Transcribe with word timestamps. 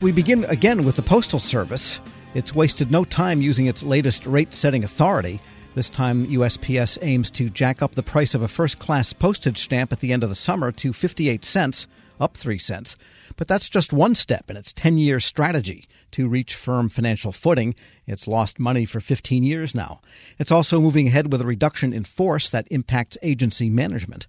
We 0.00 0.12
begin 0.12 0.44
again 0.44 0.84
with 0.84 0.94
the 0.94 1.02
Postal 1.02 1.40
Service. 1.40 2.00
It's 2.32 2.54
wasted 2.54 2.92
no 2.92 3.02
time 3.02 3.42
using 3.42 3.66
its 3.66 3.82
latest 3.82 4.26
rate 4.26 4.54
setting 4.54 4.84
authority. 4.84 5.40
This 5.74 5.90
time, 5.90 6.24
USPS 6.28 6.98
aims 7.02 7.32
to 7.32 7.50
jack 7.50 7.82
up 7.82 7.96
the 7.96 8.02
price 8.04 8.32
of 8.32 8.42
a 8.42 8.46
first 8.46 8.78
class 8.78 9.12
postage 9.12 9.58
stamp 9.58 9.92
at 9.92 9.98
the 9.98 10.12
end 10.12 10.22
of 10.22 10.28
the 10.28 10.36
summer 10.36 10.70
to 10.70 10.92
58 10.92 11.44
cents, 11.44 11.88
up 12.20 12.36
3 12.36 12.58
cents. 12.58 12.94
But 13.34 13.48
that's 13.48 13.68
just 13.68 13.92
one 13.92 14.14
step 14.14 14.48
in 14.48 14.56
its 14.56 14.72
10 14.72 14.98
year 14.98 15.18
strategy 15.18 15.88
to 16.12 16.28
reach 16.28 16.54
firm 16.54 16.88
financial 16.88 17.32
footing. 17.32 17.74
It's 18.06 18.28
lost 18.28 18.60
money 18.60 18.84
for 18.84 19.00
15 19.00 19.42
years 19.42 19.74
now. 19.74 20.00
It's 20.38 20.52
also 20.52 20.80
moving 20.80 21.08
ahead 21.08 21.32
with 21.32 21.40
a 21.40 21.46
reduction 21.46 21.92
in 21.92 22.04
force 22.04 22.50
that 22.50 22.68
impacts 22.70 23.18
agency 23.20 23.68
management. 23.68 24.28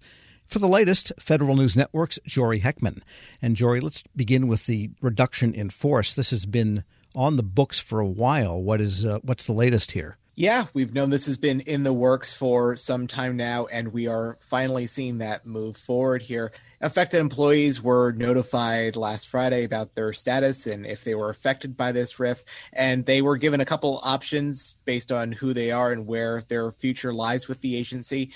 For 0.50 0.58
the 0.58 0.68
latest, 0.68 1.12
Federal 1.20 1.56
News 1.56 1.78
Network's 1.78 2.18
Jory 2.26 2.62
Heckman. 2.62 3.04
And 3.40 3.56
Jory, 3.56 3.80
let's 3.80 4.04
begin 4.16 4.48
with 4.48 4.66
the 4.66 4.90
reduction 5.00 5.54
in 5.54 5.70
force. 5.70 6.12
This 6.12 6.32
has 6.32 6.48
been 6.48 6.84
on 7.14 7.36
the 7.36 7.44
books 7.44 7.78
for 7.78 8.00
a 8.00 8.08
while. 8.08 8.60
What 8.60 8.82
is 8.82 9.06
uh, 9.06 9.20
what's 9.22 9.46
the 9.46 9.54
latest 9.54 9.92
here? 9.92 10.18
Yeah, 10.36 10.64
we've 10.74 10.94
known 10.94 11.12
this 11.12 11.28
has 11.28 11.38
been 11.38 11.60
in 11.60 11.84
the 11.84 11.94
works 11.94 12.34
for 12.34 12.78
some 12.78 13.06
time 13.06 13.36
now, 13.38 13.66
and 13.66 13.90
we 13.94 14.08
are 14.08 14.38
finally 14.40 14.88
seeing 14.88 15.20
that 15.20 15.46
move 15.46 15.78
forward 15.78 16.24
here. 16.24 16.52
Affected 16.82 17.20
employees 17.20 17.84
were 17.84 18.14
notified 18.14 18.96
last 18.96 19.28
Friday 19.28 19.66
about 19.66 19.96
their 19.96 20.14
status 20.14 20.66
and 20.66 20.86
if 20.86 21.04
they 21.04 21.14
were 21.14 21.30
affected 21.30 21.76
by 21.76 21.92
this 21.92 22.20
RIF, 22.20 22.44
and 22.72 23.06
they 23.06 23.22
were 23.22 23.36
given 23.38 23.60
a 23.60 23.66
couple 23.66 24.00
options 24.02 24.78
based 24.86 25.12
on 25.12 25.34
who 25.34 25.54
they 25.54 25.72
are 25.72 25.92
and 25.92 26.08
where 26.08 26.44
their 26.48 26.72
future 26.72 27.14
lies 27.14 27.50
with 27.50 27.60
the 27.60 27.76
agency 27.76 28.32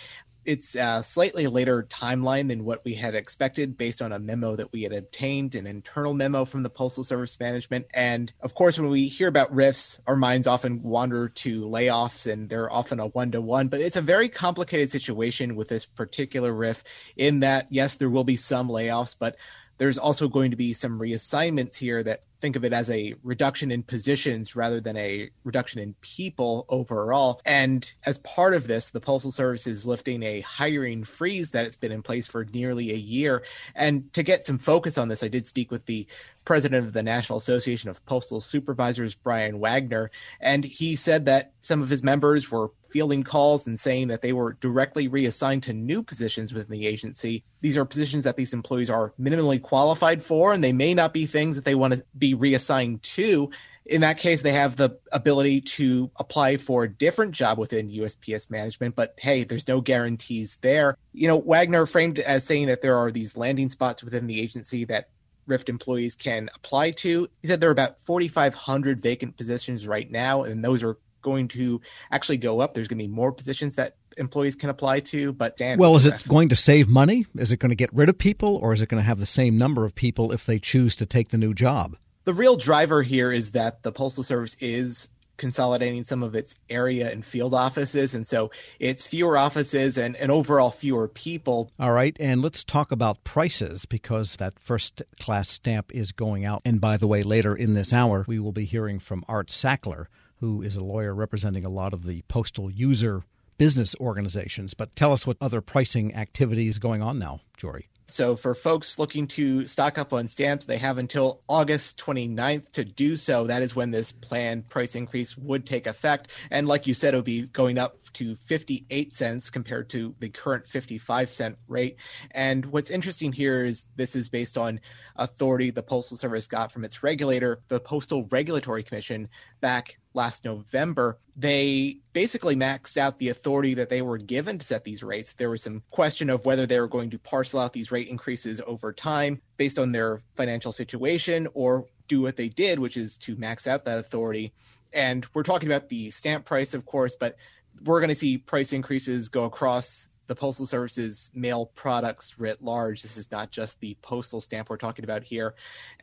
it's 0.45 0.75
a 0.75 1.01
slightly 1.03 1.47
later 1.47 1.83
timeline 1.83 2.47
than 2.47 2.65
what 2.65 2.83
we 2.83 2.93
had 2.93 3.15
expected 3.15 3.77
based 3.77 4.01
on 4.01 4.11
a 4.11 4.19
memo 4.19 4.55
that 4.55 4.71
we 4.71 4.83
had 4.83 4.93
obtained, 4.93 5.55
an 5.55 5.67
internal 5.67 6.13
memo 6.13 6.45
from 6.45 6.63
the 6.63 6.69
Postal 6.69 7.03
Service 7.03 7.39
management. 7.39 7.85
And 7.93 8.31
of 8.41 8.53
course, 8.53 8.79
when 8.79 8.89
we 8.89 9.07
hear 9.07 9.27
about 9.27 9.53
RIFs, 9.53 9.99
our 10.07 10.15
minds 10.15 10.47
often 10.47 10.83
wander 10.83 11.29
to 11.29 11.63
layoffs 11.63 12.31
and 12.31 12.49
they're 12.49 12.71
often 12.71 12.99
a 12.99 13.07
one 13.07 13.31
to 13.31 13.41
one, 13.41 13.67
but 13.67 13.79
it's 13.79 13.95
a 13.95 14.01
very 14.01 14.29
complicated 14.29 14.89
situation 14.89 15.55
with 15.55 15.67
this 15.67 15.85
particular 15.85 16.53
RIF 16.53 16.83
in 17.15 17.41
that, 17.41 17.67
yes, 17.69 17.97
there 17.97 18.09
will 18.09 18.23
be 18.23 18.37
some 18.37 18.67
layoffs, 18.67 19.15
but 19.17 19.35
there's 19.77 19.97
also 19.97 20.27
going 20.27 20.51
to 20.51 20.57
be 20.57 20.73
some 20.73 20.99
reassignments 20.99 21.75
here 21.77 22.03
that 22.03 22.23
think 22.43 22.57
of 22.57 22.65
it 22.65 22.73
as 22.73 22.89
a 22.89 23.15
reduction 23.23 23.71
in 23.71 23.81
positions 23.83 24.53
rather 24.53 24.81
than 24.81 24.97
a 24.97 25.29
reduction 25.45 25.79
in 25.79 25.93
people 26.01 26.65
overall. 26.67 27.39
And 27.45 27.89
as 28.05 28.17
part 28.19 28.53
of 28.53 28.67
this, 28.67 28.89
the 28.89 28.99
Postal 28.99 29.31
Service 29.31 29.65
is 29.65 29.87
lifting 29.87 30.23
a 30.23 30.41
hiring 30.41 31.05
freeze 31.05 31.51
that 31.51 31.65
it's 31.65 31.77
been 31.77 31.93
in 31.93 32.01
place 32.01 32.27
for 32.27 32.43
nearly 32.43 32.91
a 32.91 32.97
year. 32.97 33.43
And 33.75 34.11
to 34.13 34.23
get 34.23 34.45
some 34.45 34.57
focus 34.57 34.97
on 34.97 35.07
this, 35.07 35.23
I 35.23 35.29
did 35.29 35.47
speak 35.47 35.71
with 35.71 35.85
the 35.85 36.05
president 36.43 36.85
of 36.85 36.91
the 36.91 37.01
National 37.01 37.37
Association 37.37 37.89
of 37.89 38.05
Postal 38.05 38.41
Supervisors, 38.41 39.15
Brian 39.15 39.59
Wagner, 39.59 40.11
and 40.41 40.65
he 40.65 40.97
said 40.97 41.25
that 41.27 41.53
some 41.61 41.81
of 41.81 41.89
his 41.89 42.03
members 42.03 42.51
were 42.51 42.71
fielding 42.93 43.23
calls 43.23 43.65
and 43.65 43.79
saying 43.79 44.07
that 44.07 44.21
they 44.21 44.31
were 44.31 44.53
directly 44.53 45.07
reassigned 45.07 45.63
to 45.63 45.73
new 45.73 46.03
positions 46.03 46.53
within 46.53 46.71
the 46.71 46.85
agency. 46.85 47.43
These 47.59 47.75
are 47.75 47.85
positions 47.85 48.23
that 48.23 48.37
these 48.37 48.53
employees 48.53 48.91
are 48.91 49.13
minimally 49.19 49.59
qualified 49.59 50.21
for, 50.21 50.53
and 50.53 50.63
they 50.63 50.71
may 50.71 50.93
not 50.93 51.11
be 51.11 51.25
things 51.25 51.55
that 51.55 51.65
they 51.65 51.73
want 51.73 51.95
to 51.95 52.05
be 52.15 52.35
reassigned 52.35 53.01
to. 53.03 53.49
In 53.87 54.01
that 54.01 54.19
case, 54.19 54.43
they 54.43 54.53
have 54.53 54.75
the 54.75 54.97
ability 55.11 55.61
to 55.61 56.11
apply 56.17 56.57
for 56.57 56.83
a 56.83 56.89
different 56.89 57.33
job 57.33 57.57
within 57.57 57.89
USPS 57.89 58.51
management, 58.51 58.95
but 58.95 59.15
hey, 59.17 59.43
there's 59.43 59.67
no 59.67 59.81
guarantees 59.81 60.59
there. 60.61 60.95
You 61.13 61.27
know, 61.27 61.39
Wagner 61.39 61.87
framed 61.87 62.19
it 62.19 62.25
as 62.25 62.45
saying 62.45 62.67
that 62.67 62.83
there 62.83 62.95
are 62.95 63.11
these 63.11 63.35
landing 63.35 63.69
spots 63.69 64.03
within 64.03 64.27
the 64.27 64.39
agency 64.39 64.85
that 64.85 65.09
RIF 65.47 65.67
employees 65.67 66.15
can 66.15 66.49
apply 66.55 66.91
to. 66.91 67.27
He 67.41 67.47
said 67.47 67.59
there 67.59 67.69
are 67.69 67.73
about 67.73 67.99
4,500 67.99 69.01
vacant 69.01 69.35
positions 69.35 69.87
right 69.87 70.09
now, 70.09 70.43
and 70.43 70.63
those 70.63 70.83
are 70.83 70.97
going 71.23 71.47
to 71.49 71.81
actually 72.11 72.37
go 72.37 72.59
up. 72.59 72.75
There's 72.75 72.87
going 72.87 72.99
to 72.99 73.05
be 73.05 73.11
more 73.11 73.31
positions 73.31 73.75
that 73.77 73.95
employees 74.17 74.55
can 74.55 74.69
apply 74.69 74.99
to. 74.99 75.33
But 75.33 75.57
Dan, 75.57 75.79
well, 75.79 75.95
is 75.95 76.05
it 76.05 76.27
going 76.27 76.49
to 76.49 76.55
save 76.55 76.87
money? 76.87 77.25
Is 77.35 77.51
it 77.51 77.57
going 77.57 77.71
to 77.71 77.75
get 77.75 77.89
rid 77.91 78.09
of 78.09 78.17
people, 78.17 78.57
or 78.57 78.73
is 78.73 78.81
it 78.81 78.89
going 78.89 79.01
to 79.01 79.07
have 79.07 79.19
the 79.19 79.25
same 79.25 79.57
number 79.57 79.85
of 79.85 79.95
people 79.95 80.31
if 80.31 80.45
they 80.45 80.59
choose 80.59 80.95
to 80.97 81.07
take 81.07 81.29
the 81.29 81.37
new 81.37 81.55
job? 81.55 81.97
The 82.25 82.33
real 82.33 82.55
driver 82.55 83.01
here 83.01 83.31
is 83.31 83.51
that 83.51 83.83
the 83.83 83.91
Postal 83.91 84.23
Service 84.23 84.55
is 84.59 85.09
consolidating 85.37 86.03
some 86.03 86.23
of 86.23 86.35
its 86.35 86.55
area 86.69 87.11
and 87.11 87.25
field 87.25 87.53
offices. 87.53 88.13
And 88.13 88.25
so 88.25 88.51
it's 88.79 89.05
fewer 89.05 89.37
offices 89.37 89.97
and, 89.97 90.15
and 90.15 90.31
overall 90.31 90.71
fewer 90.71 91.07
people. 91.07 91.71
All 91.79 91.91
right. 91.91 92.15
And 92.19 92.41
let's 92.41 92.63
talk 92.63 92.91
about 92.91 93.23
prices 93.23 93.85
because 93.85 94.35
that 94.37 94.59
first 94.59 95.01
class 95.19 95.49
stamp 95.49 95.93
is 95.93 96.11
going 96.11 96.45
out. 96.45 96.61
And 96.65 96.79
by 96.79 96.97
the 96.97 97.07
way, 97.07 97.23
later 97.23 97.55
in 97.55 97.73
this 97.73 97.91
hour, 97.91 98.25
we 98.27 98.39
will 98.39 98.51
be 98.51 98.65
hearing 98.65 98.99
from 98.99 99.25
Art 99.27 99.47
Sackler 99.47 100.05
who 100.43 100.61
is 100.61 100.75
a 100.75 100.83
lawyer 100.83 101.15
representing 101.15 101.63
a 101.63 101.69
lot 101.69 101.93
of 101.93 102.05
the 102.05 102.21
postal 102.23 102.69
user 102.69 103.23
business 103.57 103.95
organizations. 104.01 104.73
But 104.73 104.93
tell 104.93 105.13
us 105.13 105.25
what 105.25 105.37
other 105.39 105.61
pricing 105.61 106.13
activity 106.13 106.67
is 106.67 106.79
going 106.79 107.01
on 107.01 107.17
now, 107.17 107.39
Jory. 107.55 107.87
So, 108.07 108.35
for 108.35 108.53
folks 108.53 108.99
looking 108.99 109.25
to 109.27 109.65
stock 109.67 109.97
up 109.97 110.11
on 110.11 110.27
stamps, 110.27 110.65
they 110.65 110.77
have 110.79 110.97
until 110.97 111.39
August 111.47 111.97
29th 111.97 112.73
to 112.73 112.83
do 112.83 113.15
so. 113.15 113.47
That 113.47 113.61
is 113.61 113.73
when 113.73 113.91
this 113.91 114.11
planned 114.11 114.67
price 114.67 114.95
increase 114.95 115.37
would 115.37 115.65
take 115.65 115.87
effect. 115.87 116.27
And 116.51 116.67
like 116.67 116.87
you 116.87 116.93
said, 116.93 117.13
it 117.13 117.17
would 117.17 117.23
be 117.23 117.43
going 117.43 117.77
up 117.77 117.95
to 118.11 118.35
58 118.35 119.13
cents 119.13 119.49
compared 119.49 119.89
to 119.91 120.13
the 120.19 120.27
current 120.27 120.67
55 120.67 121.29
cent 121.29 121.57
rate. 121.69 121.95
And 122.31 122.65
what's 122.65 122.89
interesting 122.89 123.31
here 123.31 123.63
is 123.63 123.85
this 123.95 124.13
is 124.13 124.27
based 124.27 124.57
on 124.57 124.81
authority 125.15 125.69
the 125.69 125.81
Postal 125.81 126.17
Service 126.17 126.47
got 126.47 126.69
from 126.69 126.83
its 126.83 127.01
regulator, 127.01 127.61
the 127.69 127.79
Postal 127.79 128.25
Regulatory 128.25 128.83
Commission, 128.83 129.29
back 129.61 129.97
last 130.13 130.45
November, 130.45 131.17
they 131.35 131.97
basically 132.13 132.55
maxed 132.55 132.97
out 132.97 133.19
the 133.19 133.29
authority 133.29 133.73
that 133.73 133.89
they 133.89 134.01
were 134.01 134.17
given 134.17 134.59
to 134.59 134.65
set 134.65 134.83
these 134.83 135.03
rates. 135.03 135.33
There 135.33 135.49
was 135.49 135.63
some 135.63 135.83
question 135.89 136.29
of 136.29 136.45
whether 136.45 136.65
they 136.65 136.79
were 136.79 136.87
going 136.87 137.09
to 137.11 137.19
parcel 137.19 137.59
out 137.59 137.73
these 137.73 137.91
rate 137.91 138.07
increases 138.07 138.61
over 138.67 138.93
time 138.93 139.41
based 139.57 139.79
on 139.79 139.91
their 139.91 140.21
financial 140.35 140.71
situation 140.71 141.47
or 141.53 141.85
do 142.07 142.21
what 142.21 142.37
they 142.37 142.49
did, 142.49 142.79
which 142.79 142.97
is 142.97 143.17
to 143.17 143.35
max 143.35 143.67
out 143.67 143.85
that 143.85 143.99
authority. 143.99 144.53
And 144.91 145.25
we're 145.33 145.43
talking 145.43 145.69
about 145.69 145.89
the 145.89 146.11
stamp 146.11 146.45
price, 146.45 146.73
of 146.73 146.85
course, 146.85 147.15
but 147.15 147.35
we're 147.83 147.99
going 147.99 148.09
to 148.09 148.15
see 148.15 148.37
price 148.37 148.73
increases 148.73 149.29
go 149.29 149.45
across 149.45 150.09
the 150.27 150.35
Postal 150.35 150.65
Service's 150.65 151.29
mail 151.33 151.67
products 151.75 152.39
writ 152.39 152.61
large. 152.61 153.01
This 153.01 153.17
is 153.17 153.31
not 153.31 153.51
just 153.51 153.79
the 153.79 153.97
postal 154.01 154.41
stamp 154.41 154.69
we're 154.69 154.77
talking 154.77 155.03
about 155.03 155.23
here. 155.23 155.55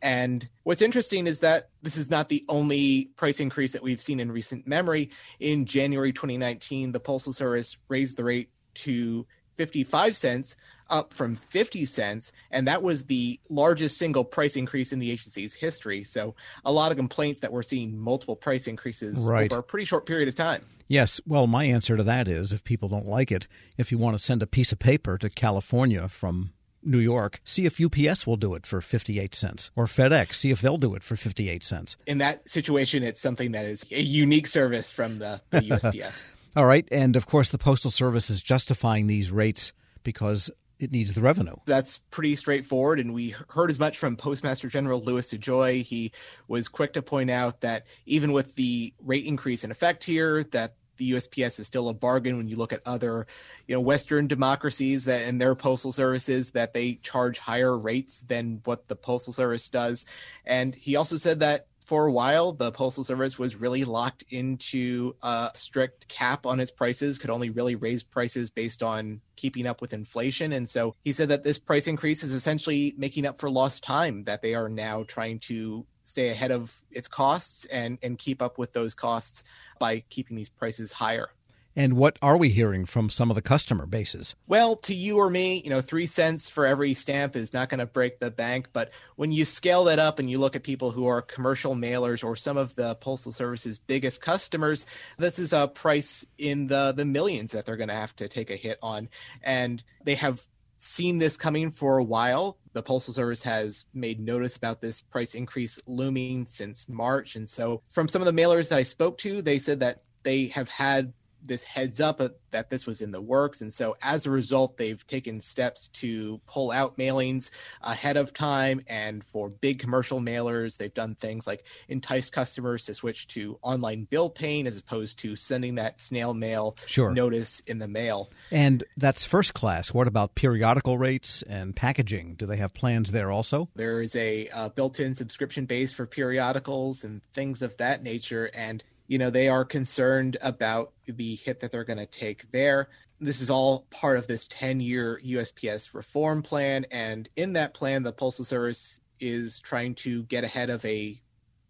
And 0.03 0.48
what's 0.62 0.82
interesting 0.82 1.26
is 1.26 1.41
that 1.41 1.70
this 1.82 1.97
is 1.97 2.10
not 2.10 2.28
the 2.28 2.44
only 2.48 3.10
price 3.16 3.41
increase 3.41 3.72
that 3.72 3.82
we've 3.82 4.03
seen 4.03 4.20
in 4.20 4.30
recent 4.30 4.66
memory. 4.66 5.10
In 5.38 5.64
January 5.64 6.12
2019, 6.12 6.92
the 6.92 7.00
Postal 7.00 7.32
Service 7.32 7.78
raised 7.88 8.16
the 8.16 8.25
rate 8.25 8.50
to 8.75 9.26
55 9.56 10.16
cents 10.16 10.56
up 10.90 11.12
from 11.12 11.36
50 11.36 11.84
cents 11.84 12.32
and 12.50 12.66
that 12.66 12.82
was 12.82 13.06
the 13.06 13.38
largest 13.48 13.98
single 13.98 14.24
price 14.24 14.56
increase 14.56 14.92
in 14.92 14.98
the 14.98 15.10
agency's 15.10 15.54
history 15.54 16.04
so 16.04 16.34
a 16.64 16.72
lot 16.72 16.90
of 16.90 16.96
complaints 16.96 17.40
that 17.40 17.52
we're 17.52 17.62
seeing 17.62 17.98
multiple 17.98 18.36
price 18.36 18.66
increases 18.66 19.24
right. 19.26 19.52
over 19.52 19.60
a 19.60 19.62
pretty 19.62 19.84
short 19.84 20.06
period 20.06 20.28
of 20.28 20.34
time 20.34 20.62
Yes. 20.90 21.20
Well, 21.24 21.46
my 21.46 21.66
answer 21.66 21.96
to 21.96 22.02
that 22.02 22.26
is 22.26 22.52
if 22.52 22.64
people 22.64 22.88
don't 22.88 23.06
like 23.06 23.30
it, 23.30 23.46
if 23.78 23.92
you 23.92 23.98
want 23.98 24.18
to 24.18 24.18
send 24.18 24.42
a 24.42 24.46
piece 24.46 24.72
of 24.72 24.80
paper 24.80 25.16
to 25.18 25.30
California 25.30 26.08
from 26.08 26.52
New 26.82 26.98
York, 26.98 27.40
see 27.44 27.64
if 27.64 27.80
UPS 27.80 28.26
will 28.26 28.36
do 28.36 28.54
it 28.54 28.66
for 28.66 28.80
58 28.80 29.32
cents 29.32 29.70
or 29.76 29.86
FedEx, 29.86 30.34
see 30.34 30.50
if 30.50 30.60
they'll 30.60 30.78
do 30.78 30.96
it 30.96 31.04
for 31.04 31.14
58 31.14 31.62
cents. 31.62 31.96
In 32.08 32.18
that 32.18 32.50
situation, 32.50 33.04
it's 33.04 33.20
something 33.20 33.52
that 33.52 33.66
is 33.66 33.84
a 33.92 34.00
unique 34.00 34.48
service 34.48 34.90
from 34.90 35.20
the, 35.20 35.40
the 35.50 35.60
USPS. 35.60 36.24
All 36.56 36.66
right. 36.66 36.88
And 36.90 37.14
of 37.14 37.24
course, 37.24 37.50
the 37.50 37.58
Postal 37.58 37.92
Service 37.92 38.28
is 38.28 38.42
justifying 38.42 39.06
these 39.06 39.30
rates 39.30 39.72
because 40.02 40.50
it 40.80 40.92
needs 40.92 41.14
the 41.14 41.20
revenue. 41.20 41.54
That's 41.66 41.98
pretty 41.98 42.34
straightforward. 42.36 42.98
And 42.98 43.12
we 43.12 43.34
heard 43.50 43.70
as 43.70 43.78
much 43.78 43.98
from 43.98 44.16
Postmaster 44.16 44.68
General 44.68 45.00
Louis 45.00 45.30
DeJoy. 45.30 45.82
He 45.82 46.12
was 46.48 46.68
quick 46.68 46.94
to 46.94 47.02
point 47.02 47.30
out 47.30 47.60
that 47.60 47.86
even 48.06 48.32
with 48.32 48.54
the 48.56 48.94
rate 49.04 49.27
increase 49.27 49.62
in 49.62 49.71
effect 49.71 50.04
here, 50.04 50.44
that 50.44 50.74
the 50.97 51.12
USPS 51.12 51.59
is 51.59 51.66
still 51.66 51.88
a 51.88 51.94
bargain 51.94 52.36
when 52.36 52.48
you 52.48 52.56
look 52.56 52.74
at 52.74 52.82
other, 52.84 53.27
you 53.66 53.74
know, 53.74 53.80
Western 53.80 54.27
democracies 54.27 55.06
that 55.06 55.22
and 55.22 55.41
their 55.41 55.54
postal 55.54 55.92
services 55.92 56.50
that 56.50 56.74
they 56.74 56.94
charge 57.03 57.38
higher 57.38 57.77
rates 57.77 58.21
than 58.21 58.60
what 58.65 58.86
the 58.86 58.97
postal 58.97 59.32
service 59.32 59.68
does. 59.71 60.04
And 60.44 60.74
he 60.74 60.97
also 60.97 61.16
said 61.16 61.41
that 61.41 61.66
for 61.91 62.07
a 62.07 62.13
while, 62.13 62.53
the 62.53 62.71
Postal 62.71 63.03
Service 63.03 63.37
was 63.37 63.57
really 63.57 63.83
locked 63.83 64.22
into 64.31 65.13
a 65.25 65.51
strict 65.54 66.07
cap 66.07 66.47
on 66.47 66.60
its 66.60 66.71
prices, 66.71 67.19
could 67.19 67.31
only 67.31 67.51
really 67.51 67.75
raise 67.75 68.04
prices 68.04 68.48
based 68.48 68.81
on 68.81 69.21
keeping 69.34 69.66
up 69.66 69.81
with 69.81 69.92
inflation. 69.92 70.53
And 70.53 70.69
so 70.69 70.95
he 71.03 71.13
said 71.13 71.31
that 71.31 71.42
this 71.42 71.59
price 71.59 71.89
increase 71.89 72.22
is 72.22 72.31
essentially 72.31 72.95
making 72.97 73.27
up 73.27 73.41
for 73.41 73.51
lost 73.51 73.83
time, 73.83 74.22
that 74.22 74.41
they 74.41 74.54
are 74.54 74.69
now 74.69 75.03
trying 75.03 75.41
to 75.41 75.84
stay 76.04 76.28
ahead 76.28 76.53
of 76.53 76.81
its 76.92 77.09
costs 77.09 77.65
and 77.65 77.98
and 78.04 78.19
keep 78.19 78.41
up 78.41 78.57
with 78.57 78.72
those 78.72 78.95
costs 78.95 79.42
by 79.81 80.04
keeping 80.10 80.37
these 80.37 80.48
prices 80.48 80.92
higher. 80.92 81.31
And 81.76 81.94
what 81.94 82.18
are 82.20 82.36
we 82.36 82.48
hearing 82.48 82.84
from 82.84 83.10
some 83.10 83.30
of 83.30 83.36
the 83.36 83.42
customer 83.42 83.86
bases? 83.86 84.34
Well, 84.48 84.76
to 84.76 84.94
you 84.94 85.18
or 85.18 85.30
me, 85.30 85.62
you 85.62 85.70
know, 85.70 85.80
three 85.80 86.06
cents 86.06 86.48
for 86.48 86.66
every 86.66 86.94
stamp 86.94 87.36
is 87.36 87.52
not 87.52 87.68
going 87.68 87.78
to 87.78 87.86
break 87.86 88.18
the 88.18 88.30
bank. 88.30 88.68
But 88.72 88.90
when 89.16 89.30
you 89.30 89.44
scale 89.44 89.84
that 89.84 89.98
up 89.98 90.18
and 90.18 90.28
you 90.28 90.38
look 90.38 90.56
at 90.56 90.64
people 90.64 90.90
who 90.90 91.06
are 91.06 91.22
commercial 91.22 91.76
mailers 91.76 92.24
or 92.24 92.34
some 92.34 92.56
of 92.56 92.74
the 92.74 92.96
Postal 92.96 93.32
Service's 93.32 93.78
biggest 93.78 94.20
customers, 94.20 94.84
this 95.18 95.38
is 95.38 95.52
a 95.52 95.68
price 95.68 96.26
in 96.38 96.66
the, 96.66 96.92
the 96.96 97.04
millions 97.04 97.52
that 97.52 97.66
they're 97.66 97.76
going 97.76 97.88
to 97.88 97.94
have 97.94 98.16
to 98.16 98.28
take 98.28 98.50
a 98.50 98.56
hit 98.56 98.78
on. 98.82 99.08
And 99.42 99.82
they 100.04 100.16
have 100.16 100.44
seen 100.76 101.18
this 101.18 101.36
coming 101.36 101.70
for 101.70 101.98
a 101.98 102.04
while. 102.04 102.58
The 102.72 102.82
Postal 102.82 103.14
Service 103.14 103.42
has 103.44 103.84
made 103.94 104.18
notice 104.18 104.56
about 104.56 104.80
this 104.80 105.00
price 105.00 105.34
increase 105.34 105.78
looming 105.86 106.46
since 106.46 106.88
March. 106.88 107.36
And 107.36 107.48
so, 107.48 107.82
from 107.90 108.08
some 108.08 108.22
of 108.22 108.26
the 108.26 108.42
mailers 108.42 108.68
that 108.70 108.78
I 108.78 108.82
spoke 108.82 109.18
to, 109.18 109.42
they 109.42 109.58
said 109.58 109.80
that 109.80 110.02
they 110.22 110.46
have 110.46 110.68
had 110.68 111.12
this 111.42 111.65
heads 111.65 112.01
up 112.01 112.21
that 112.51 112.71
this 112.71 112.87
was 112.87 113.01
in 113.01 113.13
the 113.13 113.21
works. 113.21 113.60
And 113.60 113.72
so 113.72 113.97
as 114.03 114.27
a 114.27 114.31
result, 114.31 114.77
they've 114.77 115.04
taken 115.07 115.41
steps 115.41 115.89
to 115.89 116.41
pull 116.47 116.71
out 116.71 116.98
mailings 116.98 117.51
ahead 117.83 118.16
of 118.16 118.33
time. 118.33 118.83
And 118.89 119.25
for 119.25 119.48
big 119.48 119.78
commercial 119.78 120.21
mailers, 120.21 120.77
they've 120.77 120.92
done 120.92 121.15
things 121.15 121.47
like 121.47 121.65
entice 121.89 122.31
customers 122.31 122.84
to 122.87 122.95
switch 122.95 123.28
to 123.28 123.59
online 123.63 124.04
bill 124.04 124.31
paying 124.31 124.66
as 124.66 124.78
opposed 124.78 125.19
to 125.21 125.37
sending 125.37 125.77
that 125.77 126.01
snail 126.01 126.34
mail 126.34 126.77
sure. 126.87 127.13
notice 127.13 127.60
in 127.60 127.78
the 127.78 127.89
mail. 127.89 128.31
And 128.51 128.84
that's 128.97 129.25
first 129.25 129.54
class. 129.54 129.95
What 129.95 130.07
about 130.07 130.34
periodical 130.34 130.98
rates 130.98 131.42
and 131.42 131.75
packaging? 131.75 132.34
Do 132.34 132.47
they 132.47 132.57
have 132.57 132.75
plans 132.75 133.13
there 133.13 133.31
also? 133.31 133.69
There 133.77 134.01
is 134.01 134.16
a 134.16 134.48
uh, 134.48 134.69
built 134.71 135.01
in 135.01 135.15
subscription 135.15 135.66
base 135.66 135.92
for 135.92 136.07
periodicals 136.07 137.04
and 137.04 137.22
things 137.33 137.63
of 137.63 137.77
that 137.78 138.03
nature. 138.03 138.51
And 138.54 138.83
you 139.10 139.18
know 139.18 139.28
they 139.28 139.48
are 139.48 139.65
concerned 139.65 140.36
about 140.41 140.92
the 141.04 141.34
hit 141.34 141.59
that 141.59 141.72
they're 141.72 141.83
going 141.83 141.98
to 141.98 142.07
take 142.07 142.48
there. 142.53 142.89
This 143.18 143.41
is 143.41 143.51
all 143.51 143.89
part 143.91 144.18
of 144.18 144.28
this 144.28 144.47
10 144.47 144.80
year 144.80 145.21
USPS 145.27 145.92
reform 145.95 146.42
plan 146.42 146.86
and 146.92 147.28
in 147.34 147.54
that 147.54 147.74
plan 147.74 148.04
the 148.04 148.12
postal 148.12 148.45
service 148.45 149.01
is 149.18 149.59
trying 149.59 149.97
to 149.97 150.22
get 150.22 150.45
ahead 150.45 150.71
of 150.71 150.84
a 150.84 151.21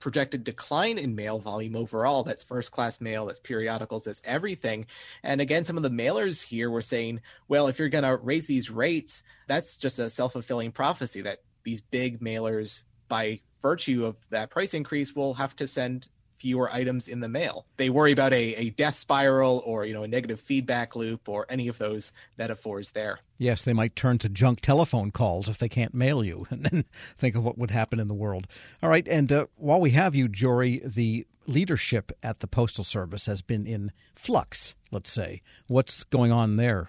projected 0.00 0.44
decline 0.44 0.98
in 0.98 1.14
mail 1.14 1.38
volume 1.38 1.76
overall. 1.76 2.24
That's 2.24 2.44
first 2.44 2.72
class 2.72 3.00
mail 3.00 3.24
that's 3.24 3.40
periodicals 3.40 4.04
that's 4.04 4.20
everything. 4.26 4.84
And 5.22 5.40
again 5.40 5.64
some 5.64 5.78
of 5.78 5.82
the 5.82 5.88
mailers 5.88 6.42
here 6.42 6.70
were 6.70 6.82
saying 6.82 7.22
well 7.48 7.68
if 7.68 7.78
you're 7.78 7.88
going 7.88 8.04
to 8.04 8.18
raise 8.22 8.48
these 8.48 8.70
rates 8.70 9.22
that's 9.46 9.78
just 9.78 9.98
a 9.98 10.10
self-fulfilling 10.10 10.72
prophecy 10.72 11.22
that 11.22 11.38
these 11.64 11.80
big 11.80 12.20
mailers 12.20 12.82
by 13.08 13.40
virtue 13.62 14.04
of 14.04 14.16
that 14.28 14.50
price 14.50 14.74
increase 14.74 15.16
will 15.16 15.32
have 15.34 15.56
to 15.56 15.66
send 15.66 16.08
fewer 16.40 16.72
items 16.72 17.06
in 17.06 17.20
the 17.20 17.28
mail. 17.28 17.66
They 17.76 17.90
worry 17.90 18.12
about 18.12 18.32
a, 18.32 18.54
a 18.54 18.70
death 18.70 18.96
spiral 18.96 19.62
or, 19.66 19.84
you 19.84 19.92
know, 19.92 20.02
a 20.02 20.08
negative 20.08 20.40
feedback 20.40 20.96
loop 20.96 21.28
or 21.28 21.46
any 21.48 21.68
of 21.68 21.78
those 21.78 22.12
metaphors 22.38 22.92
there. 22.92 23.20
Yes, 23.38 23.62
they 23.62 23.74
might 23.74 23.94
turn 23.94 24.18
to 24.18 24.28
junk 24.28 24.60
telephone 24.60 25.10
calls 25.10 25.48
if 25.48 25.58
they 25.58 25.68
can't 25.68 25.94
mail 25.94 26.24
you 26.24 26.46
and 26.50 26.64
then 26.64 26.84
think 27.16 27.36
of 27.36 27.44
what 27.44 27.58
would 27.58 27.70
happen 27.70 28.00
in 28.00 28.08
the 28.08 28.14
world. 28.14 28.46
All 28.82 28.90
right. 28.90 29.06
And 29.06 29.30
uh, 29.30 29.46
while 29.56 29.80
we 29.80 29.90
have 29.90 30.14
you, 30.14 30.28
Jory, 30.28 30.80
the 30.84 31.26
leadership 31.46 32.12
at 32.22 32.40
the 32.40 32.46
Postal 32.46 32.84
Service 32.84 33.26
has 33.26 33.42
been 33.42 33.66
in 33.66 33.92
flux, 34.14 34.74
let's 34.90 35.10
say. 35.10 35.42
What's 35.66 36.04
going 36.04 36.32
on 36.32 36.56
there 36.56 36.88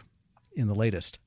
in 0.54 0.68
the 0.68 0.76
latest? 0.76 1.20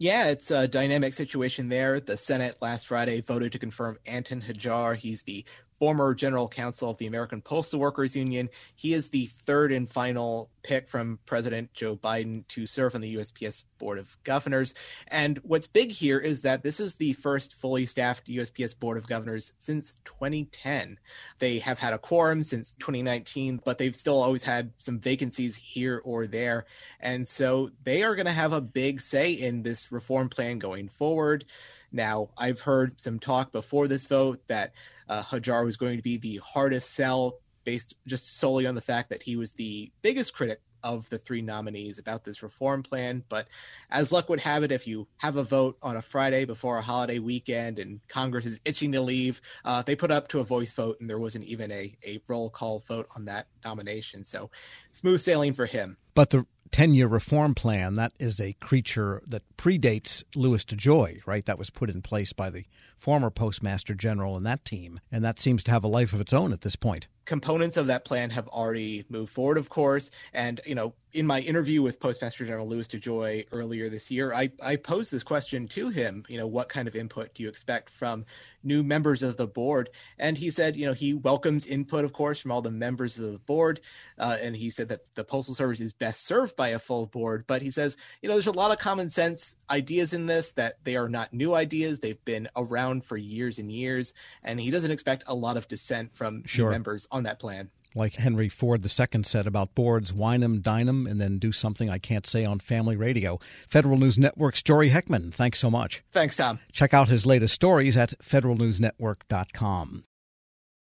Yeah, 0.00 0.28
it's 0.28 0.52
a 0.52 0.68
dynamic 0.68 1.12
situation 1.12 1.70
there. 1.70 1.98
The 1.98 2.16
Senate 2.16 2.56
last 2.60 2.86
Friday 2.86 3.20
voted 3.20 3.50
to 3.52 3.58
confirm 3.58 3.98
Anton 4.06 4.42
Hajjar. 4.42 4.94
He's 4.94 5.24
the 5.24 5.44
former 5.78 6.14
general 6.14 6.48
counsel 6.48 6.90
of 6.90 6.98
the 6.98 7.06
American 7.06 7.40
Postal 7.40 7.80
Workers 7.80 8.16
Union. 8.16 8.48
He 8.74 8.92
is 8.92 9.10
the 9.10 9.26
third 9.46 9.72
and 9.72 9.88
final 9.88 10.50
pick 10.62 10.88
from 10.88 11.18
President 11.24 11.72
Joe 11.72 11.96
Biden 11.96 12.46
to 12.48 12.66
serve 12.66 12.94
on 12.94 13.00
the 13.00 13.14
USPS 13.16 13.64
Board 13.78 13.98
of 13.98 14.16
Governors. 14.24 14.74
And 15.06 15.38
what's 15.38 15.66
big 15.66 15.90
here 15.90 16.18
is 16.18 16.42
that 16.42 16.62
this 16.62 16.80
is 16.80 16.96
the 16.96 17.12
first 17.14 17.54
fully 17.54 17.86
staffed 17.86 18.26
USPS 18.26 18.78
Board 18.78 18.98
of 18.98 19.06
Governors 19.06 19.52
since 19.58 19.94
2010. 20.04 20.98
They 21.38 21.58
have 21.60 21.78
had 21.78 21.94
a 21.94 21.98
quorum 21.98 22.42
since 22.42 22.72
2019, 22.80 23.60
but 23.64 23.78
they've 23.78 23.96
still 23.96 24.20
always 24.20 24.42
had 24.42 24.72
some 24.78 24.98
vacancies 24.98 25.56
here 25.56 26.02
or 26.04 26.26
there. 26.26 26.66
And 27.00 27.26
so 27.26 27.70
they 27.84 28.02
are 28.02 28.14
going 28.14 28.26
to 28.26 28.32
have 28.32 28.52
a 28.52 28.60
big 28.60 29.00
say 29.00 29.32
in 29.32 29.62
this 29.62 29.92
reform 29.92 30.28
plan 30.28 30.58
going 30.58 30.88
forward. 30.88 31.44
Now, 31.92 32.30
I've 32.36 32.60
heard 32.60 33.00
some 33.00 33.18
talk 33.18 33.52
before 33.52 33.88
this 33.88 34.04
vote 34.04 34.40
that 34.48 34.72
uh, 35.08 35.22
Hajjar 35.22 35.64
was 35.64 35.76
going 35.76 35.96
to 35.96 36.02
be 36.02 36.18
the 36.18 36.36
hardest 36.44 36.94
sell 36.94 37.38
based 37.64 37.94
just 38.06 38.38
solely 38.38 38.66
on 38.66 38.74
the 38.74 38.80
fact 38.80 39.10
that 39.10 39.22
he 39.22 39.36
was 39.36 39.52
the 39.52 39.90
biggest 40.02 40.34
critic 40.34 40.60
of 40.82 41.08
the 41.10 41.18
three 41.18 41.42
nominees 41.42 41.98
about 41.98 42.24
this 42.24 42.42
reform 42.42 42.82
plan. 42.82 43.24
But 43.28 43.48
as 43.90 44.12
luck 44.12 44.28
would 44.28 44.40
have 44.40 44.62
it, 44.62 44.72
if 44.72 44.86
you 44.86 45.08
have 45.18 45.36
a 45.36 45.42
vote 45.42 45.76
on 45.82 45.96
a 45.96 46.02
Friday 46.02 46.44
before 46.44 46.78
a 46.78 46.82
holiday 46.82 47.18
weekend 47.18 47.78
and 47.78 48.00
Congress 48.08 48.46
is 48.46 48.60
itching 48.64 48.92
to 48.92 49.00
leave, 49.00 49.40
uh, 49.64 49.82
they 49.82 49.96
put 49.96 50.10
up 50.10 50.28
to 50.28 50.40
a 50.40 50.44
voice 50.44 50.72
vote, 50.72 50.98
and 51.00 51.08
there 51.08 51.18
wasn't 51.18 51.44
even 51.44 51.70
a, 51.72 51.96
a 52.06 52.20
roll 52.28 52.50
call 52.50 52.84
vote 52.86 53.08
on 53.16 53.24
that 53.26 53.48
nomination. 53.64 54.24
So 54.24 54.50
smooth 54.92 55.20
sailing 55.20 55.52
for 55.52 55.66
him. 55.66 55.96
But 56.14 56.30
the 56.30 56.46
10 56.70 56.94
year 56.94 57.06
reform 57.06 57.54
plan, 57.54 57.94
that 57.94 58.12
is 58.18 58.40
a 58.40 58.54
creature 58.54 59.22
that 59.26 59.42
predates 59.56 60.24
Louis 60.34 60.64
DeJoy, 60.64 61.20
right? 61.26 61.44
That 61.46 61.58
was 61.58 61.70
put 61.70 61.90
in 61.90 62.02
place 62.02 62.32
by 62.32 62.50
the 62.50 62.64
former 62.98 63.30
Postmaster 63.30 63.94
General 63.94 64.36
and 64.36 64.44
that 64.46 64.64
team. 64.64 65.00
And 65.10 65.24
that 65.24 65.38
seems 65.38 65.64
to 65.64 65.70
have 65.70 65.84
a 65.84 65.88
life 65.88 66.12
of 66.12 66.20
its 66.20 66.32
own 66.32 66.52
at 66.52 66.60
this 66.62 66.76
point. 66.76 67.08
Components 67.24 67.76
of 67.76 67.88
that 67.88 68.06
plan 68.06 68.30
have 68.30 68.48
already 68.48 69.04
moved 69.10 69.32
forward, 69.32 69.58
of 69.58 69.68
course. 69.68 70.10
And, 70.32 70.60
you 70.64 70.74
know, 70.74 70.94
in 71.12 71.26
my 71.26 71.40
interview 71.40 71.82
with 71.82 72.00
Postmaster 72.00 72.44
General 72.44 72.68
Louis 72.68 72.88
DeJoy 72.88 73.46
earlier 73.52 73.88
this 73.88 74.10
year, 74.10 74.32
I, 74.32 74.50
I 74.62 74.76
posed 74.76 75.12
this 75.12 75.22
question 75.22 75.68
to 75.68 75.90
him, 75.90 76.24
you 76.28 76.38
know, 76.38 76.46
what 76.46 76.68
kind 76.68 76.88
of 76.88 76.96
input 76.96 77.34
do 77.34 77.42
you 77.42 77.48
expect 77.48 77.90
from 77.90 78.24
new 78.62 78.82
members 78.82 79.22
of 79.22 79.36
the 79.36 79.46
board? 79.46 79.90
And 80.18 80.38
he 80.38 80.50
said, 80.50 80.76
you 80.76 80.86
know, 80.86 80.94
he 80.94 81.12
welcomes 81.14 81.66
input, 81.66 82.04
of 82.04 82.14
course, 82.14 82.40
from 82.40 82.50
all 82.50 82.62
the 82.62 82.70
members 82.70 83.18
of 83.18 83.30
the 83.30 83.38
board. 83.38 83.80
Uh, 84.18 84.38
and 84.40 84.56
he 84.56 84.70
said 84.70 84.88
that 84.88 85.00
the 85.14 85.24
Postal 85.24 85.54
Service 85.54 85.80
is 85.80 85.92
best 85.92 86.24
served 86.26 86.56
by 86.56 86.68
a 86.68 86.78
full 86.78 87.06
board. 87.06 87.44
But 87.46 87.60
he 87.60 87.70
says, 87.70 87.98
you 88.22 88.28
know, 88.28 88.34
there's 88.34 88.46
a 88.46 88.52
lot 88.52 88.70
of 88.70 88.78
common 88.78 89.10
sense 89.10 89.56
ideas 89.70 90.14
in 90.14 90.26
this 90.26 90.52
that 90.52 90.82
they 90.84 90.96
are 90.96 91.08
not 91.10 91.32
new 91.34 91.54
ideas. 91.54 92.00
They've 92.00 92.24
been 92.24 92.48
around 92.56 92.87
for 93.00 93.16
years 93.16 93.58
and 93.58 93.70
years. 93.70 94.14
And 94.42 94.60
he 94.60 94.70
doesn't 94.70 94.90
expect 94.90 95.24
a 95.26 95.34
lot 95.34 95.56
of 95.56 95.68
dissent 95.68 96.14
from 96.14 96.44
sure. 96.44 96.70
members 96.70 97.06
on 97.10 97.22
that 97.24 97.38
plan. 97.38 97.70
Like 97.94 98.14
Henry 98.14 98.48
Ford 98.48 98.84
II 98.84 99.22
said 99.22 99.46
about 99.46 99.74
boards, 99.74 100.12
wine 100.12 100.40
them, 100.40 100.60
dine 100.60 100.86
them, 100.86 101.06
and 101.06 101.20
then 101.20 101.38
do 101.38 101.52
something 101.52 101.88
I 101.88 101.98
can't 101.98 102.26
say 102.26 102.44
on 102.44 102.58
family 102.58 102.96
radio. 102.96 103.40
Federal 103.66 103.98
News 103.98 104.18
Network's 104.18 104.62
Jory 104.62 104.90
Heckman, 104.90 105.32
thanks 105.32 105.58
so 105.58 105.70
much. 105.70 106.02
Thanks, 106.12 106.36
Tom. 106.36 106.58
Check 106.70 106.92
out 106.92 107.08
his 107.08 107.26
latest 107.26 107.54
stories 107.54 107.96
at 107.96 108.14
federalnewsnetwork.com. 108.20 110.04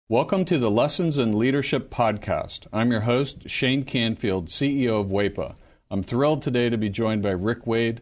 Welcome 0.09 0.45
to 0.45 0.57
the 0.57 0.71
Lessons 0.71 1.17
in 1.17 1.37
Leadership 1.37 1.89
podcast. 1.89 2.67
I'm 2.71 2.91
your 2.91 3.01
host, 3.01 3.49
Shane 3.49 3.83
Canfield, 3.83 4.47
CEO 4.47 5.01
of 5.01 5.07
WEPA. 5.07 5.55
I'm 5.89 6.03
thrilled 6.03 6.41
today 6.41 6.69
to 6.69 6.77
be 6.77 6.89
joined 6.89 7.23
by 7.23 7.31
Rick 7.31 7.65
Wade, 7.65 8.01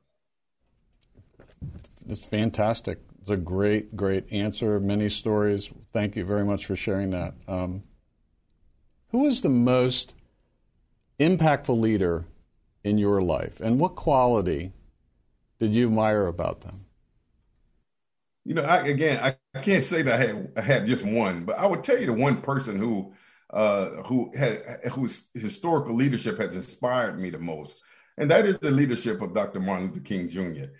It's 2.11 2.25
fantastic. 2.25 2.99
It's 3.21 3.29
a 3.29 3.37
great, 3.37 3.95
great 3.95 4.25
answer. 4.33 4.81
Many 4.81 5.07
stories. 5.07 5.69
Thank 5.93 6.17
you 6.17 6.25
very 6.25 6.43
much 6.43 6.65
for 6.65 6.75
sharing 6.75 7.11
that. 7.11 7.35
Um, 7.47 7.83
who 9.11 9.27
is 9.27 9.39
the 9.39 9.49
most 9.49 10.13
impactful 11.21 11.79
leader 11.79 12.25
in 12.83 12.97
your 12.97 13.21
life, 13.21 13.61
and 13.61 13.79
what 13.79 13.95
quality 13.95 14.73
did 15.57 15.73
you 15.73 15.87
admire 15.87 16.27
about 16.27 16.61
them? 16.61 16.85
You 18.43 18.55
know, 18.55 18.63
I, 18.63 18.87
again, 18.87 19.23
I, 19.23 19.37
I 19.55 19.61
can't 19.61 19.83
say 19.83 20.01
that 20.01 20.13
I 20.13 20.25
had, 20.25 20.51
I 20.57 20.61
had 20.61 20.87
just 20.87 21.05
one, 21.05 21.45
but 21.45 21.57
I 21.57 21.65
would 21.65 21.81
tell 21.81 21.97
you 21.97 22.07
the 22.07 22.13
one 22.13 22.41
person 22.41 22.77
who 22.77 23.13
uh, 23.51 24.03
who 24.03 24.35
had 24.35 24.81
whose 24.91 25.29
historical 25.33 25.95
leadership 25.95 26.39
has 26.39 26.57
inspired 26.57 27.17
me 27.17 27.29
the 27.29 27.39
most, 27.39 27.81
and 28.17 28.29
that 28.31 28.45
is 28.45 28.57
the 28.57 28.71
leadership 28.71 29.21
of 29.21 29.33
Dr. 29.33 29.61
Martin 29.61 29.87
Luther 29.87 30.01
King 30.01 30.27
Jr. 30.27 30.71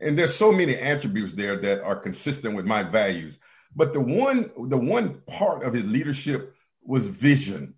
And 0.00 0.18
there's 0.18 0.34
so 0.34 0.50
many 0.52 0.76
attributes 0.76 1.34
there 1.34 1.56
that 1.56 1.82
are 1.82 1.96
consistent 1.96 2.54
with 2.54 2.66
my 2.66 2.82
values. 2.82 3.38
But 3.74 3.92
the 3.92 4.00
one 4.00 4.50
the 4.68 4.76
one 4.76 5.22
part 5.26 5.62
of 5.62 5.74
his 5.74 5.84
leadership 5.84 6.54
was 6.82 7.06
vision. 7.06 7.74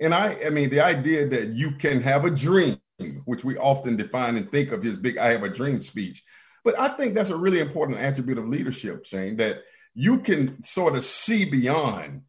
And 0.00 0.14
I 0.14 0.36
I 0.46 0.50
mean 0.50 0.70
the 0.70 0.80
idea 0.80 1.28
that 1.28 1.50
you 1.50 1.72
can 1.72 2.02
have 2.02 2.24
a 2.24 2.30
dream 2.30 2.80
which 3.24 3.44
we 3.44 3.56
often 3.56 3.96
define 3.96 4.36
and 4.36 4.50
think 4.50 4.72
of 4.72 4.82
his 4.82 4.98
big 4.98 5.16
I 5.18 5.30
have 5.30 5.42
a 5.42 5.48
dream 5.48 5.80
speech. 5.80 6.22
But 6.64 6.78
I 6.78 6.88
think 6.88 7.14
that's 7.14 7.30
a 7.30 7.36
really 7.36 7.60
important 7.60 7.98
attribute 7.98 8.36
of 8.36 8.48
leadership, 8.48 9.06
Shane, 9.06 9.36
that 9.36 9.62
you 9.94 10.18
can 10.18 10.62
sort 10.62 10.94
of 10.94 11.04
see 11.04 11.44
beyond 11.44 12.22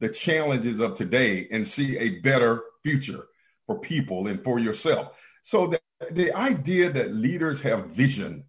the 0.00 0.08
challenges 0.08 0.80
of 0.80 0.94
today 0.94 1.46
and 1.50 1.66
see 1.66 1.96
a 1.96 2.20
better 2.20 2.62
future 2.82 3.26
for 3.66 3.78
people 3.78 4.26
and 4.26 4.42
for 4.42 4.58
yourself. 4.58 5.18
So 5.42 5.68
that 5.68 5.80
the 6.10 6.32
idea 6.34 6.90
that 6.90 7.14
leaders 7.14 7.60
have 7.62 7.86
vision 7.86 8.44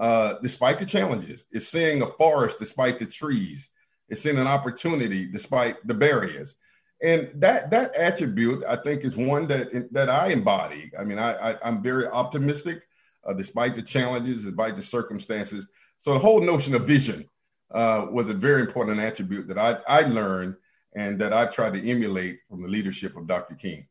uh, 0.00 0.38
despite 0.42 0.78
the 0.78 0.86
challenges, 0.86 1.44
is 1.52 1.68
seeing 1.68 2.00
a 2.00 2.06
forest 2.06 2.58
despite 2.58 2.98
the 2.98 3.04
trees, 3.04 3.68
it's 4.08 4.22
seeing 4.22 4.38
an 4.38 4.46
opportunity 4.46 5.26
despite 5.26 5.86
the 5.86 5.92
barriers. 5.92 6.56
And 7.02 7.30
that 7.34 7.70
that 7.70 7.94
attribute, 7.94 8.64
I 8.66 8.76
think, 8.76 9.04
is 9.04 9.14
one 9.16 9.46
that 9.48 9.92
that 9.92 10.08
I 10.08 10.28
embody. 10.28 10.90
I 10.98 11.04
mean, 11.04 11.18
I, 11.18 11.52
I 11.52 11.68
am 11.68 11.82
very 11.82 12.06
optimistic, 12.06 12.82
uh, 13.26 13.34
despite 13.34 13.74
the 13.74 13.82
challenges, 13.82 14.44
despite 14.44 14.74
the 14.74 14.82
circumstances. 14.82 15.68
So 15.98 16.14
the 16.14 16.18
whole 16.18 16.40
notion 16.40 16.74
of 16.74 16.86
vision 16.86 17.28
uh, 17.70 18.06
was 18.10 18.30
a 18.30 18.34
very 18.34 18.62
important 18.62 19.00
attribute 19.00 19.48
that 19.48 19.58
I 19.58 19.78
I 19.86 20.00
learned 20.02 20.56
and 20.94 21.18
that 21.20 21.32
I've 21.32 21.52
tried 21.52 21.74
to 21.74 21.90
emulate 21.90 22.40
from 22.48 22.62
the 22.62 22.68
leadership 22.68 23.16
of 23.16 23.26
Dr. 23.26 23.54
King. 23.54 23.86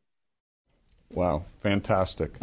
Wow, 1.12 1.44
fantastic. 1.60 2.38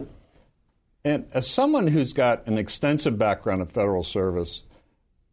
And 1.08 1.26
as 1.32 1.50
someone 1.50 1.88
who's 1.88 2.12
got 2.12 2.46
an 2.48 2.58
extensive 2.58 3.18
background 3.18 3.62
in 3.62 3.68
federal 3.68 4.04
service 4.04 4.64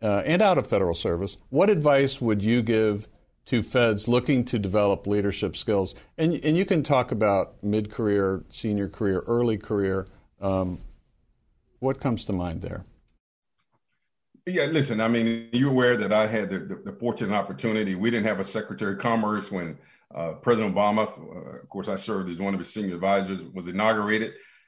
uh, 0.00 0.22
and 0.24 0.40
out 0.40 0.56
of 0.56 0.68
federal 0.68 0.94
service, 0.94 1.36
what 1.48 1.68
advice 1.68 2.20
would 2.20 2.42
you 2.42 2.62
give 2.62 3.08
to 3.46 3.60
feds 3.60 4.06
looking 4.06 4.44
to 4.44 4.58
develop 4.60 5.04
leadership 5.04 5.56
skills? 5.56 5.96
And, 6.16 6.34
and 6.44 6.56
you 6.56 6.64
can 6.64 6.84
talk 6.84 7.10
about 7.10 7.60
mid 7.64 7.90
career, 7.90 8.44
senior 8.50 8.86
career, 8.86 9.24
early 9.26 9.58
career. 9.58 10.06
Um, 10.40 10.78
what 11.80 12.00
comes 12.00 12.24
to 12.26 12.32
mind 12.32 12.62
there? 12.62 12.84
Yeah, 14.46 14.66
listen, 14.66 15.00
I 15.00 15.08
mean, 15.08 15.48
you're 15.52 15.72
aware 15.72 15.96
that 15.96 16.12
I 16.12 16.28
had 16.28 16.50
the, 16.50 16.60
the, 16.60 16.92
the 16.92 16.92
fortunate 17.00 17.34
opportunity. 17.34 17.96
We 17.96 18.12
didn't 18.12 18.26
have 18.26 18.38
a 18.38 18.44
Secretary 18.44 18.92
of 18.92 19.00
Commerce 19.00 19.50
when 19.50 19.76
uh, 20.14 20.34
President 20.34 20.72
Obama, 20.72 21.08
uh, 21.08 21.62
of 21.62 21.68
course, 21.68 21.88
I 21.88 21.96
served 21.96 22.30
as 22.30 22.38
one 22.38 22.54
of 22.54 22.60
his 22.60 22.72
senior 22.72 22.94
advisors, 22.94 23.42
was 23.42 23.66
inaugurated. 23.66 24.34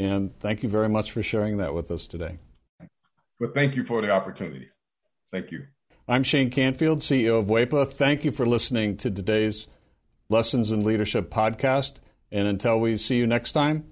And 0.00 0.34
thank 0.40 0.62
you 0.62 0.68
very 0.70 0.88
much 0.88 1.12
for 1.12 1.22
sharing 1.22 1.58
that 1.58 1.74
with 1.74 1.90
us 1.90 2.06
today. 2.06 2.38
Well, 3.38 3.50
thank 3.54 3.76
you 3.76 3.84
for 3.84 4.00
the 4.00 4.10
opportunity. 4.10 4.70
Thank 5.30 5.50
you. 5.50 5.66
I'm 6.08 6.22
Shane 6.22 6.48
Canfield, 6.48 7.00
CEO 7.00 7.38
of 7.38 7.48
WEPA. 7.48 7.92
Thank 7.92 8.24
you 8.24 8.30
for 8.30 8.46
listening 8.46 8.96
to 8.96 9.10
today's 9.10 9.66
Lessons 10.30 10.72
in 10.72 10.84
Leadership 10.84 11.30
podcast. 11.30 12.00
And 12.32 12.48
until 12.48 12.80
we 12.80 12.96
see 12.96 13.16
you 13.16 13.26
next 13.26 13.52
time, 13.52 13.84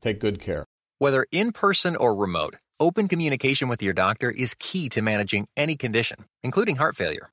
take 0.00 0.18
good 0.18 0.40
care. 0.40 0.64
Whether 0.98 1.24
in 1.30 1.52
person 1.52 1.94
or 1.94 2.16
remote, 2.16 2.56
open 2.80 3.06
communication 3.06 3.68
with 3.68 3.80
your 3.80 3.94
doctor 3.94 4.32
is 4.32 4.56
key 4.58 4.88
to 4.88 5.02
managing 5.02 5.46
any 5.56 5.76
condition, 5.76 6.24
including 6.42 6.76
heart 6.76 6.96
failure. 6.96 7.30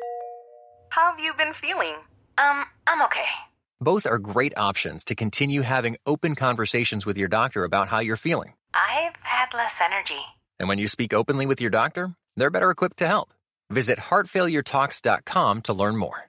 How 0.90 1.10
have 1.10 1.20
you 1.20 1.34
been 1.40 1.56
feeling? 1.56 1.96
Um, 2.38 2.66
I'm 2.86 3.02
okay. 3.02 3.26
Both 3.84 4.06
are 4.06 4.20
great 4.20 4.56
options 4.58 5.04
to 5.06 5.16
continue 5.16 5.62
having 5.62 5.98
open 6.06 6.36
conversations 6.36 7.08
with 7.08 7.18
your 7.18 7.28
doctor 7.28 7.64
about 7.64 7.88
how 7.88 8.00
you're 8.00 8.16
feeling. 8.16 8.54
I've 8.76 9.16
had 9.24 9.48
less 9.56 9.74
energy. 9.84 10.22
And 10.60 10.70
when 10.70 10.78
you 10.78 10.88
speak 10.88 11.16
openly 11.16 11.48
with 11.48 11.60
your 11.60 11.72
doctor, 11.72 12.14
they're 12.38 12.52
better 12.52 12.70
equipped 12.70 12.98
to 12.98 13.08
help. 13.08 13.34
Visit 13.72 13.98
heartfailuretalks.com 13.98 15.62
to 15.64 15.74
learn 15.74 15.98
more. 15.98 16.28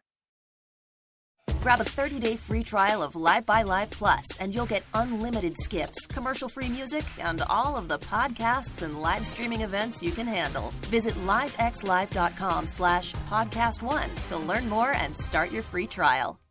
Grab 1.61 1.81
a 1.81 1.85
30-day 1.85 2.37
free 2.37 2.63
trial 2.65 3.03
of 3.03 3.15
Live 3.17 3.45
by 3.45 3.63
Live 3.63 3.91
Plus, 3.91 4.39
and 4.39 4.55
you'll 4.55 4.67
get 4.67 4.83
unlimited 4.95 5.59
skips, 5.59 6.07
commercial-free 6.07 6.69
music, 6.69 7.05
and 7.21 7.43
all 7.51 7.77
of 7.77 7.87
the 7.87 7.99
podcasts 7.99 8.81
and 8.83 9.03
live 9.03 9.27
streaming 9.27 9.61
events 9.61 10.03
you 10.03 10.13
can 10.13 10.27
handle. 10.27 10.73
Visit 10.89 11.15
livexlive.com 11.27 12.67
slash 12.67 13.13
podcast 13.29 13.83
one 13.83 14.09
to 14.29 14.39
learn 14.39 14.69
more 14.69 14.93
and 14.93 15.15
start 15.15 15.53
your 15.53 15.63
free 15.63 15.87
trial. 15.87 16.42